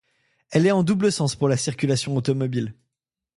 Elle 0.49 0.65
est 0.65 0.71
en 0.71 0.81
double 0.81 1.11
sens 1.11 1.35
pour 1.35 1.47
la 1.47 1.57
circulation 1.57 2.15
automobile. 2.15 2.73